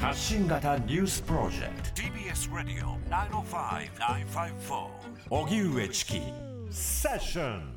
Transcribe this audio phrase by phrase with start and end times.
[0.00, 2.02] 発信型ニュースプロジェクト。
[2.02, 4.86] TBS ラディオ905-954
[5.30, 6.22] おぎゅうえちき
[6.70, 7.74] セッション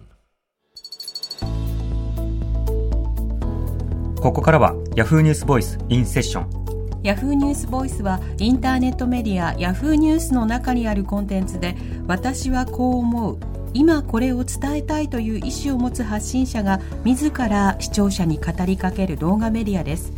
[4.21, 11.76] ここからは Yahoo ニュースボイスインセッションヤフーニュースボイスはインターネットメディアヤフーニュースの中にあるコンテンツで
[12.06, 13.40] 私はこう思う。
[13.74, 20.11] 今これを伝えたいという意思を持つ発信者が自ら視聴者に語りかける動画メディアです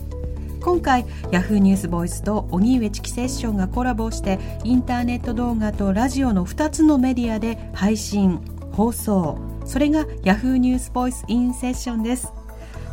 [0.63, 8.39] 今回ヤフーニュースボイスと荻上チキセッションがコラボしてインターネット動画とラジオの2つのメディアで配信
[8.71, 9.37] 放送。
[9.65, 12.31] それがヤフーニュースボイスインセッションです。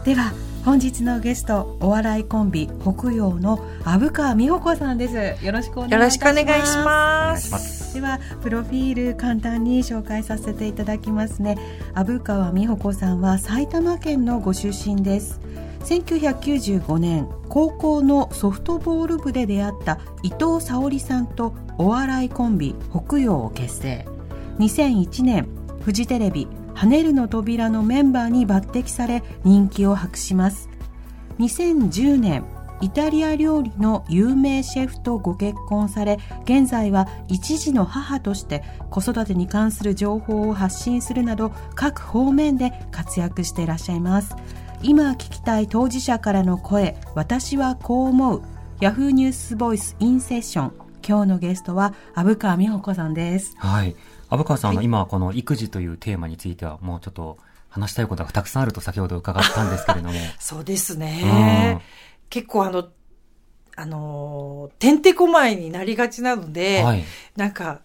[0.05, 0.33] では
[0.65, 5.07] 本日のゲストお笑いコンビ北洋の虻川美穂子さんで
[5.39, 5.45] す。
[5.47, 5.93] よろしくお願いします。
[5.93, 7.95] よろしくお願いしお願まいしますす。
[7.95, 11.57] ではプロフィール簡単に紹介させていただきますね。
[11.95, 15.41] 虻川美穂子さんは埼玉県のご出身です
[15.81, 24.07] 1995年高校のソフトボール部で出会った伊藤沙織さんとお笑いコンビ北洋を結成。
[24.59, 25.49] 2001年
[25.83, 30.69] フジテレビ「跳ねるの扉」のメンバーに抜擢され人気を博します。
[31.39, 32.45] 2010年
[32.83, 44.35] イタリア料理の有名シェフとご結婚され現在は一児の母として子育てに関する情報を発信するなど各方面で活躍していらっしゃいます。
[44.83, 48.43] 今聞きたい当事者からの声私はこう思う。
[48.81, 50.73] ヤフーニュースボイスインセッション
[51.07, 53.55] 今日のゲストは虻川美穂子さんです。
[53.59, 53.95] はい。
[54.31, 57.37] 虻川さんは今この育児というテーマについてはもうちょっと
[57.69, 60.15] 話したいことがたくさんあると先ほど伺ったんですけれども。
[60.41, 61.79] そうですね。
[62.31, 62.89] 結構あの、
[63.77, 67.05] あのー、てんてこまいになりがちなので、はい。
[67.37, 67.83] なんか、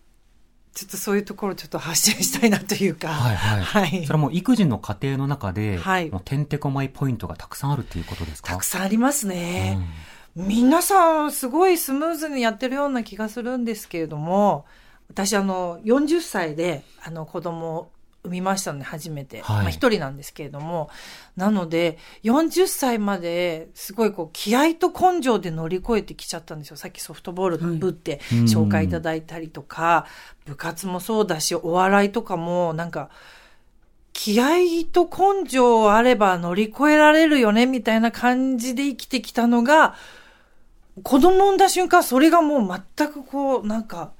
[0.75, 3.61] ちょっとそういうところをちょっと発信したいなというか、はいはい。
[3.61, 4.05] はい。
[4.05, 6.11] それはもう育児の過程の中で、はい。
[6.11, 8.49] もうてんてこまいポイントがたくさんあるっていうことですか？
[8.51, 9.79] たくさんありますね。
[10.35, 10.47] うん。
[10.47, 14.65] 皆さん、すごいスムーズにやってるような気がするんですけれども、
[15.07, 17.91] 私、あの、40歳で、あの、子供を
[18.25, 19.41] 産みましたので、初めて。
[19.41, 20.89] はいまあ、一人なんですけれども。
[21.35, 26.77] なので、40歳まで、すごい、こう、気合と根性で乗り越えてきちゃったんですよ。
[26.77, 30.05] さっきソフトボール部ってうん紹介いただいたりとか、
[30.45, 33.09] 部活もそうだし、お笑いとかも、なんか、
[34.13, 39.95] 気合と根性あれば乗り越えられるよね、みたいな感じで生きてきたのが、
[41.03, 44.13] 子供産んだ瞬間、それがもう全くこう、なんか、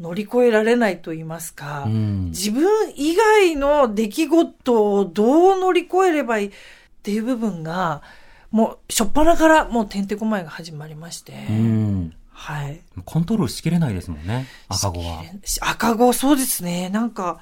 [0.00, 6.50] 乗り越えられないと言いますか、うん自分以外の出来事をどう乗り越えればいいっ
[7.02, 8.02] ていう部分が、
[8.50, 12.80] もう、しょっぱなからもうてんてこまいが始まりまして、うんはい。
[13.04, 16.90] コントロールしきれないですもんね赤子はし赤子、そうですね。
[16.90, 17.40] なんか、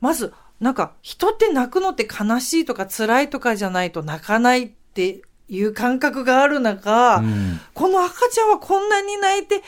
[0.00, 9.62] まず、なんか、人って泣くのって悲しいとか辛いとかじゃないと泣かないっていう感覚がある中、うんこの赤ちゃんはこんなに泣いて、ああ、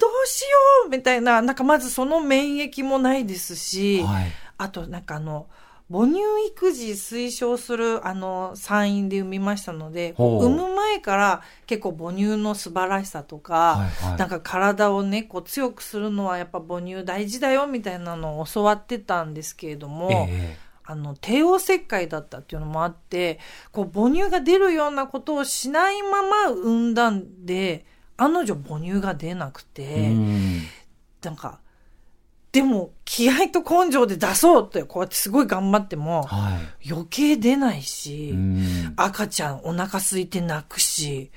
[0.00, 0.48] どうしよ
[0.86, 4.32] うみたいな、なんかまずその免疫もないですし、はい。
[4.56, 5.46] あとなんかあの、
[5.92, 14.18] 母乳育児推奨するあの産院で産みましたので、産む前から結構母乳の素晴らしさとか、はいはい。
[14.18, 20.56] なんか体をね、こう強くするのはやっぱ母乳大事だよみたいなのを教わってたんですけれども、え
[20.90, 23.38] あの、帝王切開だったっていうのもあって、
[23.70, 27.86] こう、母乳が出るようなことをしないまま産んだんで、
[28.16, 30.10] 案の定母乳が出なくて、
[31.22, 31.60] なんか、
[32.50, 36.90] でも、気合と根性で出そうって、こうやってすごい頑張っても、はい。
[36.90, 38.92] 余計出ないし、うん。
[38.96, 41.30] 赤ちゃんお腹空いて泣くし、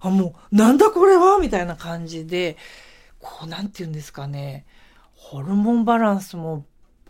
[0.00, 2.56] あ、もう、なんだこれはみたいな感じで、
[3.20, 4.66] こう、なんて言うんですかね、
[5.14, 6.64] ホルモンバランスも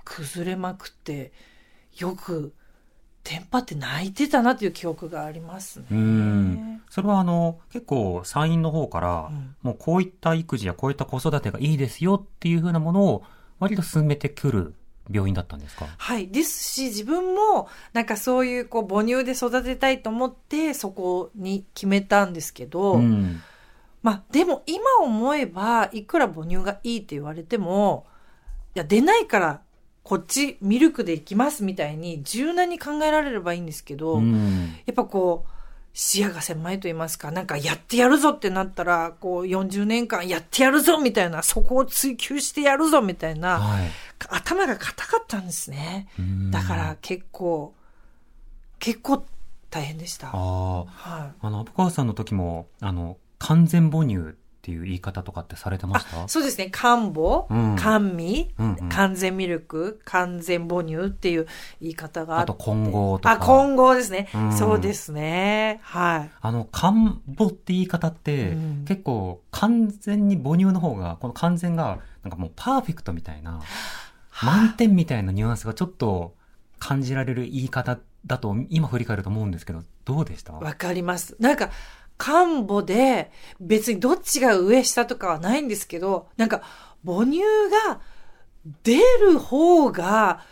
[0.04, 1.32] 崩れまくって、
[1.98, 2.52] よく、
[3.24, 5.86] テンパって泣いてたなっていう記憶がありますね。
[5.90, 13.22] うんそれはあの結構産院の方から、うんもうこういった育児やこういった子育てがいいですよっていうふうなものを
[13.58, 14.74] 割と進めてくる
[15.10, 15.86] 病院だったんですか？
[15.96, 16.28] はい。
[16.28, 23.40] ですし、自分も、なんかそういう、こう、母乳で育てたいと思って、そこに決めたんですけど、うん
[24.02, 28.06] まあ、でも今思えば、いくら母乳がいいって言われても、
[28.74, 29.62] いや、出ないから、
[30.08, 34.74] こっちミルクで行きますみたいに柔軟に考えられればいいんですけど、うん。
[34.86, 35.50] やっぱこう、
[35.92, 43.90] 視野が狭いと言いますか、なんかやってやるぞってなったら、こう40年間やってやるぞみたいな、そこを追求してやるぞみたいな、はい。
[44.30, 46.08] 頭が硬かったんですね。
[46.18, 46.50] うん。
[46.50, 47.74] だから結構、
[48.78, 49.26] 結構
[49.68, 50.28] 大変でした。
[50.28, 56.24] ああはあの、虻川さんの時も、あの、完全母乳っていう言い方とかってされてました？
[56.24, 56.68] あそうですね。
[56.70, 61.46] 甘母、うん甘味、うんうん完全ミルク、完全母乳っていう
[61.80, 62.52] 言い方があって。
[62.52, 64.28] あと混合とかあ、混合ですね。
[64.34, 65.80] うんそうですね。
[65.82, 66.30] はい。
[66.38, 73.62] あの、甘母って言い方って、うん結構完全に母乳の方が、この完全が、なんかもうパーフェクトみたいな、
[74.42, 76.34] 満点みたいなニュアンスがちょっと
[76.78, 80.52] 感じられる言い方だと、今振り返ると思うんですけど、どうでした？
[80.52, 81.36] わかります。
[81.38, 81.70] なんか、
[82.18, 83.30] 甘母で、
[83.60, 86.62] 別にどっちが上下とかはないんですけど、なんか、
[87.06, 87.40] 母乳
[87.86, 88.00] が
[88.82, 90.42] 出る方が、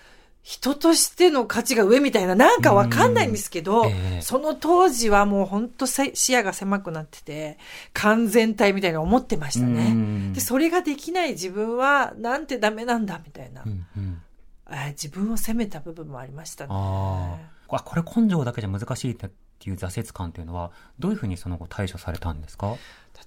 [0.43, 3.89] 人としての価値が上みたいな、なんかわかんないんですけど、うん。
[3.89, 4.23] ええ。
[4.23, 7.59] その当時はもう本当せ視野が狭くなってて、
[7.93, 9.93] 完全体みたいに思ってましたうね。
[9.93, 10.33] ん。
[10.33, 14.23] で、それができない自分は、なんてダメなんだ、みたいな、うんうん。
[14.71, 16.71] えー自分を責めた部分もありましたね。
[16.73, 19.29] あこれ根性だけじゃ難しいって
[19.65, 22.77] いう挫折感っていうのは、どういうふうにその後対処されたんですか？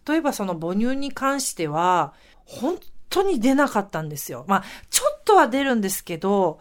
[0.08, 2.14] 例えばその母乳に関しては、
[2.46, 2.78] 本
[3.10, 4.46] 当に出なかったんですよ。
[4.48, 6.60] まあ、ちょっとは出るんですけど、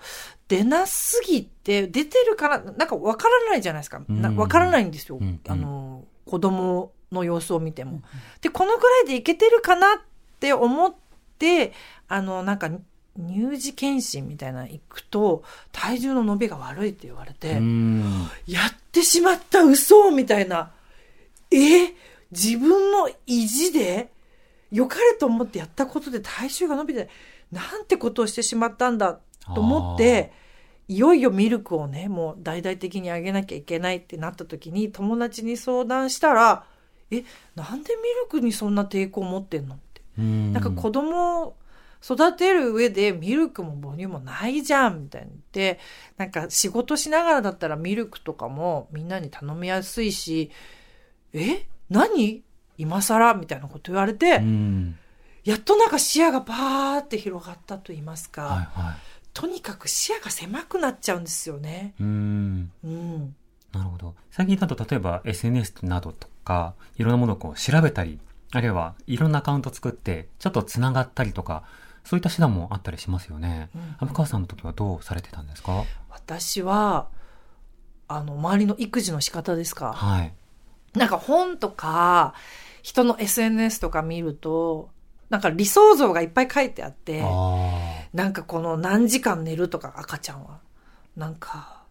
[0.48, 4.00] 出なすぎて、出てるから、なんかわからないじゃないですか。
[4.36, 5.18] わからないんですよ。
[5.18, 8.02] うんうんあの、子供の様子を見ても。
[8.40, 9.98] で、このぐらいでいけてるかなっ
[10.40, 10.94] て思っ
[11.38, 11.72] て、
[12.08, 12.70] あの、なんか、
[13.18, 15.42] 乳児検診みたいなの行くと、
[15.72, 18.28] 体重の伸びが悪いって言われて、うん。
[18.46, 20.70] やってしまった嘘みたいな。
[21.50, 21.94] え
[22.30, 24.12] 自分の意地で
[24.70, 27.08] 良かれと思ってやったことで体重が伸びて、
[27.50, 29.18] なんてことをしてしまったんだ
[29.54, 30.32] と思って、
[30.88, 36.64] いよいよミルクをね、もう大々的にあげなきゃいけないってなった時に友達に相談したら、
[37.10, 37.24] え、
[37.54, 40.02] なんでミルクにそんな抵抗を持ってんのって。
[40.18, 41.56] うんなんか子供を
[42.02, 45.80] 育てる上でミルクも母乳もないじゃんみたいに言って、
[46.16, 50.50] なんか仕事しながらだったらミルクとかもみんなに頼みやすいし、
[51.32, 52.42] え何？
[52.76, 54.96] 今更みたいなこと言われて、うん。
[55.44, 58.96] やっとなんか視野がバーって広がったと言いますか、はいはい。
[59.34, 61.94] とにかく視野が狭くなっちゃうんですよね。
[62.00, 62.70] うん。
[62.84, 63.34] うん。
[63.72, 64.14] なるほど。
[64.30, 68.20] 最近だと例えば SNS などとか、いろんなものをこう調べたり、
[68.52, 71.64] あるいはいろんなアカウント作って、ちょっと繋がったりとか、
[72.08, 73.68] そういった手段もあったりしますよね。
[73.74, 75.84] うん虻川さんの時はどうされてたんですか？
[76.08, 77.08] 私は、
[78.08, 79.92] あの、周りの育児の仕方ですか？
[79.92, 80.32] はい。
[80.94, 82.32] なんか本とか、
[82.82, 84.88] 人の SNS とか見ると、
[85.28, 90.60] なんか理想像がいっぱい書いてあって、あなんかこの何時間寝るとか赤ちゃんは。
[91.14, 91.82] なんか、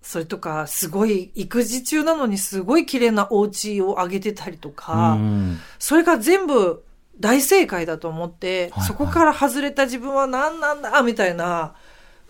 [0.00, 4.80] それとか、すごい育児中なのにすごい綺麗なお家をあげてたりとあ。
[4.80, 5.58] か、うん。
[5.78, 6.82] それが全部
[7.18, 11.74] 大正解だと思って、はいはいそこから外れた自分は何なんだみたいな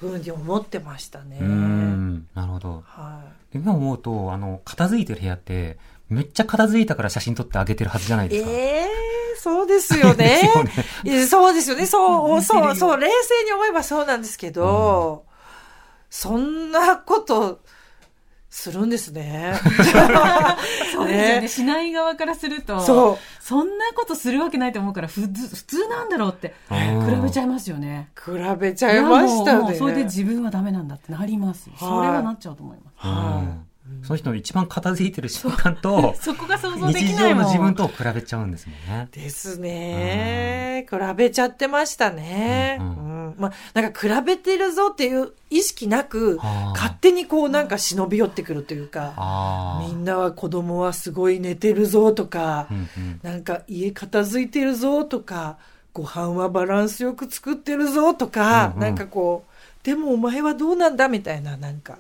[0.01, 1.39] 風に思ってましたね。
[1.41, 2.27] うん。
[2.35, 2.83] なるほど。
[2.87, 3.53] はい。
[3.53, 5.79] で今思うと、あの、片付いてる部屋って、
[6.09, 8.51] めっちゃ片付いたから写真撮ってあげてるはずじゃないですか。
[8.51, 8.87] ええ
[9.39, 10.41] そうですよね。
[11.05, 11.87] よねそうですよね。
[11.87, 15.25] そ う、そう、そう、冷静に思えばそうなんですけど、
[16.11, 17.61] そんなこと、
[18.57, 19.53] するんですね。
[19.63, 21.41] そうですよね。
[21.43, 23.19] ねしない側からすると、そう。
[23.39, 28.09] そんなことするわけないと思うから、普通、普通なんだろうって、うん比べちゃいますよね。
[28.17, 29.45] 比べちゃいましたね。
[29.45, 31.69] いやもうもうそれで自分はダメなんだってなります。
[31.79, 33.07] それはなっちゃうと思います。
[33.07, 33.67] うん
[34.03, 37.45] その人の一番片付いてる瞬間と、そ こが想像でき日ないもん。
[37.45, 39.09] 常の自分と比べちゃうんですもんね。
[39.13, 40.87] ですね。
[40.89, 42.79] 比べちゃってましたね。
[42.81, 42.91] ううん
[43.31, 46.39] んまあ、なんか比べてるぞっていう意識なく、
[46.75, 49.83] 勝手にこうなんか忍び寄ってくるというか。
[49.87, 55.59] みんなは子供はすごい寝てるぞとかう、んうんなんか家片付いてるぞとか、
[55.93, 61.09] ご飯はバランスよく作ってるぞとか、うんうんなんかこう、でもお前はどうなんだ？
[61.09, 61.99] みたいな、なんか、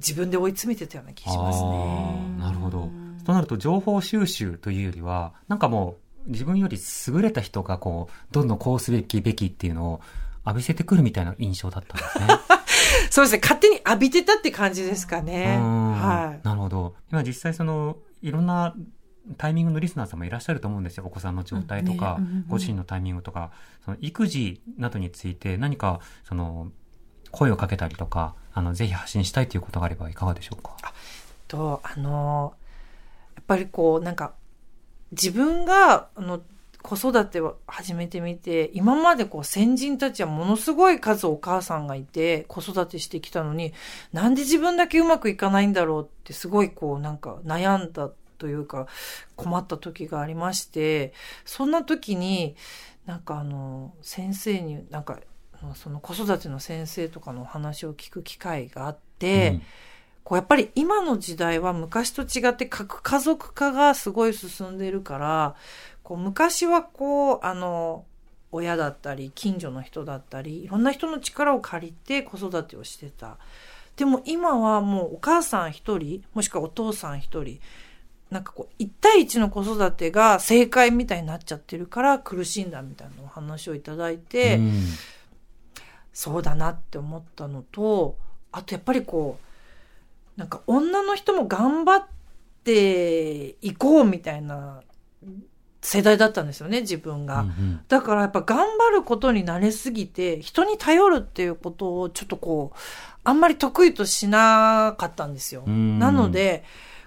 [0.00, 2.36] 自分で追い詰めてたような気がしますね。
[2.38, 2.90] なるほど。
[3.24, 6.78] となると情報収集というよりは、なんかもう自分より
[7.08, 10.00] 優れた人がこう、どんどんこうすべきべきっていうのを
[10.46, 12.26] 浴びせてくるみたいな印象だったんですね。
[13.10, 15.56] そうですね、勝手に浴びてたって感じですかね。
[15.58, 16.46] うんはい。
[16.46, 16.94] なるほど。
[17.10, 18.74] 今実際その、いろんな
[19.36, 21.04] タイミングのリスナーさんもいらっしゃると思うんですよ。
[21.06, 23.52] お子さんの状態とか、うんねうんうんご自身のタイミングとか、
[23.84, 26.72] その育児などについて何か、その、
[27.30, 30.76] 声をかけたりとか、あの、ぜひ発信したいということがあればいかがでしょうか？
[31.48, 32.54] と、あの、
[33.36, 34.32] やっぱりこう、なんか、
[35.12, 36.40] 自分が、あの、
[36.82, 43.74] 子育てを始めてみて、今までこう先人たちはものすごい数お母さんがいて子育てしてきたのに、
[44.14, 48.86] なんで自分だけうまくいかないんだろうってすごいこうなんか悩んだというか
[49.36, 51.12] 困った時がありまして、
[51.44, 52.56] そんな時に
[53.04, 55.18] なんかあの先生になんか
[55.74, 59.62] その子育ての先生とかのお話を聞く機会があって、うん
[60.30, 65.56] こうやっぱり今の時代は昔と違って核家族化がすごい進んでいるから、
[66.02, 68.04] こう昔はこう、あの、
[68.52, 73.38] 親だったり、近所の人だったり、いろんな人の力を借りて子育てをしてた。
[73.96, 77.58] でも今はもうお母さん一人、もしくはお父さん一人、
[78.30, 84.82] なんかこう、一対一の子育てが正解みたいになっちゃってるから苦しんだみたいなお話をいただいて、うん
[86.12, 88.16] そうだなって思ったのと、
[88.52, 89.38] あとやっぱりこ
[90.36, 92.06] う、なんか女の人も頑張っ
[92.64, 94.82] ていこうみたいな
[95.82, 97.40] 世代だったんですよね、自分が。
[97.40, 102.78] うんだからやっぱ頑張ることに慣れすぎて、人に頼るっていうことをちょっとこう、
[103.24, 105.64] あんまり得意としなかったんですよ。
[105.66, 106.64] うんなので、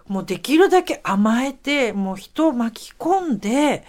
[0.08, 3.86] もうできるだけ甘えて、もう人を巻き込んで、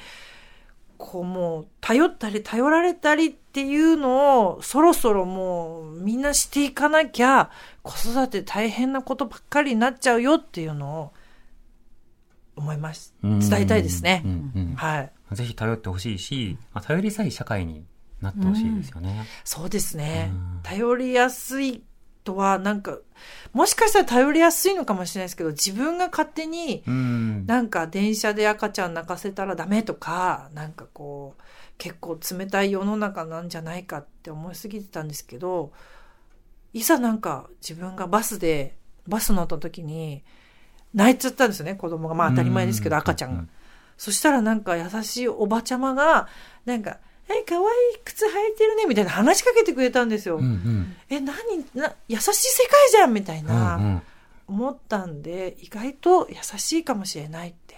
[1.05, 7.51] こうもう頼ったり頼られたりっていうのをそろそろもうみんなしていかなきゃ
[7.83, 11.13] 子育て大変なことばっかりになっちゃうよっていうのを
[12.57, 13.15] 思います。
[13.23, 15.13] うん伝えたいですねうんうんはい。
[15.33, 17.85] ぜひ頼ってほしいし、まあ、頼りさい社会に
[18.23, 19.27] なってほしいですよね。
[19.45, 20.61] そうですねうん。
[20.63, 21.83] 頼りやすい
[22.25, 22.99] とは、なんか、
[23.52, 27.47] もしかしたら頼りやすいのかもしれないですけど、自分が勝手に、うん。
[27.47, 31.43] なんか電車で赤ちゃん泣かせたらダメとか、なんかこう、
[31.78, 35.73] 結構冷たい世の中なんじゃないかって思いすぎてたんですけど、
[36.73, 38.76] いざなんか自分がバスで、
[39.07, 40.25] バス乗った時に、
[40.95, 42.14] 泣いちゃったんですよね、子供が。
[42.14, 43.45] まあ当たり前ですけど、うん赤ちゃんが。
[43.97, 46.28] そしたらなんか優しいおばちゃまが、
[46.64, 50.37] なんか、え、かわいい靴履いてるね、みたいな話しかけてくれたんですよ。
[50.37, 50.97] うんうん。
[51.09, 51.37] え、何
[51.75, 54.02] な、優しい世界じゃんみたいな、うんうん。
[54.47, 57.75] 思ったんで、意外と優しいかもしれないって、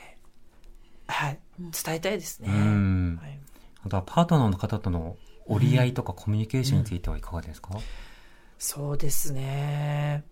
[1.07, 2.49] はい、伝えたいですね。
[2.49, 3.19] うん。
[3.23, 3.39] はい、
[3.85, 7.71] あとはパートナーの方との折り合いとかコミュニケーションについてはいかがですか、
[8.59, 10.25] そうですね。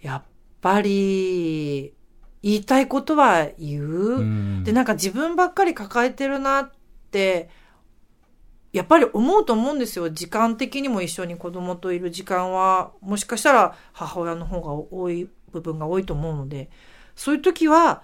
[0.00, 0.22] やっ
[0.60, 1.94] ぱり、
[2.42, 3.84] 言いたいことは言う。
[3.84, 4.64] うん。
[4.64, 6.70] で、なんか自分ばっかり抱えてるなっ
[7.10, 7.50] て、
[8.76, 10.10] やっぱり思うと思うんですよ。
[10.10, 16.68] 時間的にも一緒に子供といる時間は、もしかしたら母親の方が多い部分が多いと思うので、
[17.14, 18.02] そういう時は、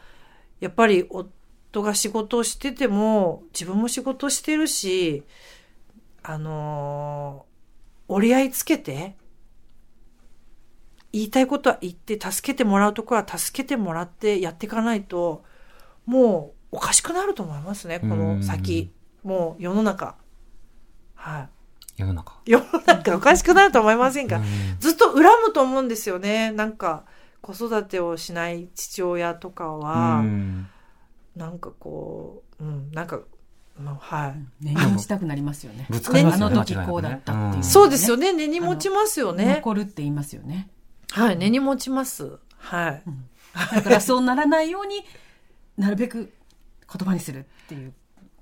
[0.60, 5.24] やっぱり夫が仕事をしてても、自分も仕事をしてるし、
[6.22, 7.52] あのー
[8.08, 9.16] 折り合いつけて、
[11.12, 15.44] 言いたいことは言って、助けてもらうところは助けてもらってやっていかないと、
[16.06, 18.92] もうおかしくなると思いますね、この先。
[19.22, 20.21] もう世の中。
[21.22, 21.48] はい。
[21.96, 22.34] 世の中。
[22.44, 24.44] 世の中おかしくなると思いませんか、うん
[24.80, 26.50] ずっと恨むと思うんですよね。
[26.50, 27.04] なんか、
[27.40, 30.68] 子育てをしない父親とかは、うん
[31.36, 33.20] なんかこう、うん、なんか、
[33.78, 34.64] まあ、はい。
[34.64, 35.86] 根に持ちたくなりますよね。
[35.88, 36.56] ぶつかりますよね。
[36.56, 38.32] あの時こうだったっていううんそうですよね。
[38.32, 39.54] 根に持ちますよね。
[39.56, 40.68] 残るって言いますよね。
[41.12, 42.38] はい、根に持ちます。
[42.58, 43.02] はい。
[43.74, 45.04] だからそうならないように
[45.78, 46.32] なるべく
[46.92, 47.94] 言葉にするっていう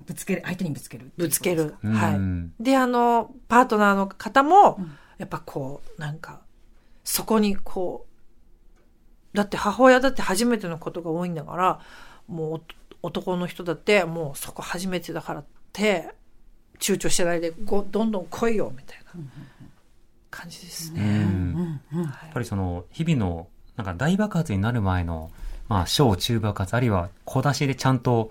[0.07, 1.75] ぶつける相手にぶつけるぶつける。
[1.83, 1.92] うん。
[1.92, 2.11] は
[2.59, 2.62] い。
[2.62, 4.92] で、あの、パートナーの方も、うん。
[5.19, 6.40] やっぱこう、なんか、
[7.04, 8.07] そこにこ
[9.35, 11.80] う、だって母親だって初めてのことが多いんだから、
[12.26, 12.62] もう
[13.02, 16.11] お男の人だって、もうそこ初めてだからって、
[16.78, 19.21] 躊躇してないで、ごどんどん来いよ、みたいな
[20.30, 21.25] 感じですうね。
[21.25, 22.02] んうんうん。
[22.04, 25.30] やっぱりその日々のなんか大爆発になる前の
[25.69, 28.30] まあ小中爆発あるいは小出しでちゃんと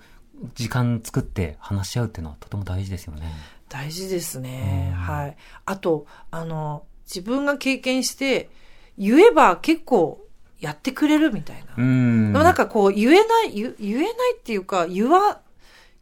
[0.55, 3.31] 時間作って話し合うっていうのはとても大事ですよね。
[3.67, 4.93] 大事ですね。
[4.93, 5.37] うんはい。
[5.65, 8.49] あと、あの、自分が経験して、
[8.97, 10.25] 言えば結構
[10.59, 11.73] やってくれるみたいな。
[11.77, 12.33] うん。
[12.33, 15.39] でもなんかこう、言えない、言言えないっていうか、言わ、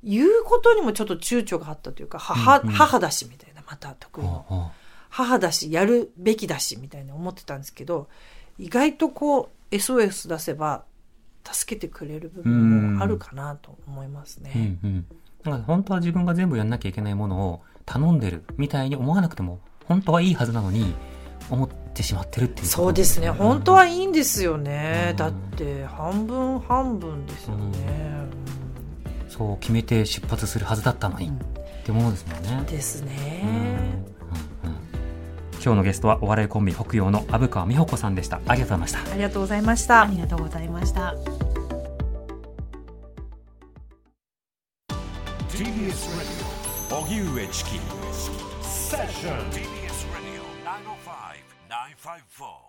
[0.04, 4.30] 言うことにもちょっと躊躇があったというか、母、うんうん母だしみたいな、また得意の。
[4.30, 4.72] ほうほう
[5.10, 8.10] 母だし、やるべきだし、みたいな思ってたんですけど、
[8.60, 10.84] 意外とこう、SOS 出せば、
[11.54, 14.80] 助けてくれる部分もあるかなと思いますね。
[14.84, 15.06] うんうん。
[15.44, 20.94] なんか本当は自分が全部やんなきゃいけないものを頼んでるみたいに思わなくても本当はいいはずなのに
[21.50, 23.30] 思ってしまってるっていうことそうですね。
[23.30, 25.10] 本当はいいんですよね。
[25.12, 28.28] うんだって、半分半分ですよね。
[29.30, 31.32] そう決めて出発するはずだったのに、っ
[31.86, 32.66] てものですもんね。
[32.70, 33.97] ですうんね。
[35.64, 38.42] 今日のゲストはお笑いコンビ北洋の虻川美穂子さんでした。
[38.48, 39.12] ありがとうございました。
[39.12, 40.06] ありがとうございましたあ。
[40.08, 41.14] りがとうございました。
[45.58, 47.80] TBS Radio 荻上チキ
[48.62, 50.44] セッション TBS Radio
[51.68, 52.67] 905-954